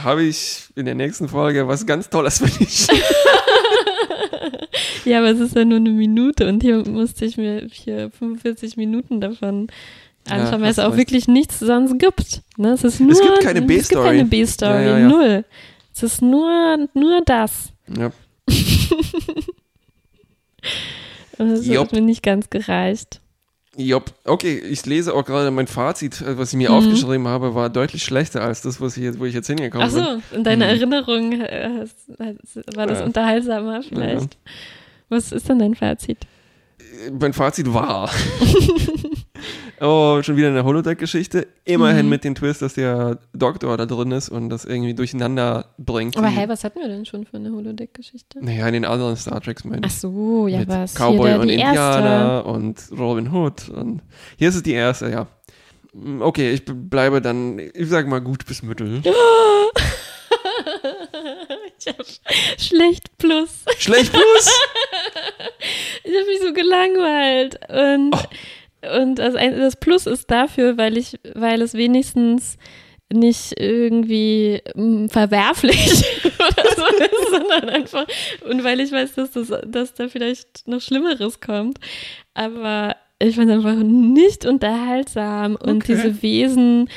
[0.00, 2.86] habe ich in der nächsten Folge was ganz Tolles für dich.
[5.04, 8.76] ja, aber es ist ja nur eine Minute und hier musste ich mir hier 45
[8.76, 9.68] Minuten davon
[10.28, 10.98] Ja, anschauen, weil hast es auch recht.
[10.98, 12.42] wirklich nichts sonst gibt.
[12.56, 12.72] Ne?
[12.72, 14.06] Es, ist nur, gibt keine Es gibt B-Story.
[14.08, 15.08] keine B-Story, Ja, ja, ja.
[15.08, 15.44] null.
[15.94, 17.70] Es ist nur, nur das.
[17.96, 18.10] ja.
[21.38, 21.86] Das Jupp.
[21.86, 23.20] hat mir nicht ganz gereicht.
[23.76, 24.12] Jopp.
[24.24, 26.76] Okay, ich lese auch gerade mein Fazit, äh, was ich mir Mhm.
[26.76, 29.90] aufgeschrieben habe, war deutlich schlechter als das, was ich jetzt, wo ich jetzt hingekommen Ach
[29.90, 30.22] so, bin.
[30.38, 30.70] in deiner Mhm.
[30.70, 31.84] Erinnerung äh,
[32.76, 33.04] war das Ja.
[33.04, 34.38] unterhaltsamer vielleicht.
[35.08, 36.18] Was ist denn dein Fazit?
[36.78, 38.10] Äh, Mein Fazit war.
[39.80, 41.46] oh, schon wieder eine Holodeck-Geschichte.
[41.64, 42.10] Immerhin Mhm.
[42.10, 46.16] mit dem Twist, dass der Doktor da drin ist und das irgendwie durcheinander bringt.
[46.16, 48.44] Aber Die- hey, was hatten wir denn schon für eine Holodeck-Geschichte?
[48.44, 49.94] Naja, in den anderen Star Treks meine Ach ich.
[49.98, 50.94] so, ja, mit was?
[50.94, 53.68] Cowboy Hier und Indianer und Robin Hood.
[53.68, 54.02] Und
[54.38, 55.26] hier ist es die erste, ja.
[55.92, 59.00] Mm, Okay, ich bleibe dann, ich sag mal gut bis mittel.
[61.86, 62.04] erste.
[62.58, 63.64] schlecht plus.
[63.78, 64.50] Schlecht plus!
[66.06, 67.58] Ich habe mich so gelangweilt.
[67.70, 68.18] Und, Oh.
[69.00, 72.56] Und das, das Plus ist dafür, weil ich, weil es wenigstens
[73.12, 78.06] nicht irgendwie mm, verwerflich oder so ist, sondern einfach,
[78.48, 81.78] und weil ich weiß, dass, das, dass da vielleicht noch Schlimmeres kommt.
[82.34, 85.94] Aber ich fand es einfach nicht unterhaltsam und Okay.
[85.94, 86.88] diese Wesen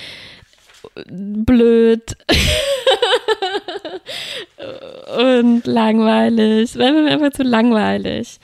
[1.05, 2.01] blöd
[5.17, 6.77] und langweilig.
[6.77, 8.39] War mir einfach zu langweilig.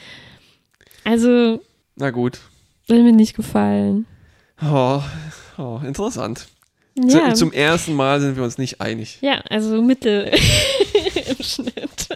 [1.03, 1.61] Also,
[1.95, 2.39] Na gut.
[2.89, 4.05] Hat mir nicht gefallen.
[4.61, 5.01] Oh,
[5.57, 6.47] oh interessant.
[6.95, 9.17] Ja, Zum ersten Mal sind wir uns nicht einig.
[9.21, 10.25] ja also Mittel
[11.29, 12.07] im Schnitt.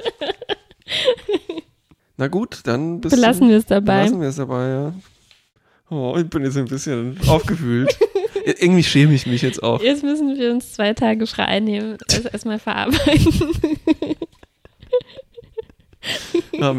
[2.15, 4.01] Na gut, dann bis Belassen wir es dabei.
[4.01, 4.93] Belassen wir es dabei, ja.
[5.89, 7.97] Oh, ich bin jetzt ein bisschen aufgewühlt.
[8.45, 9.81] Ir- Irgendwie schäme ich mich jetzt auch.
[9.81, 13.51] Jetzt müssen wir uns zwei Tage frei nehmen, das erstmal verarbeiten.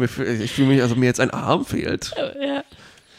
[0.07, 2.13] Fühl- ich fühle mich, also mir jetzt ein Arm fehlt.
[2.41, 2.63] ja.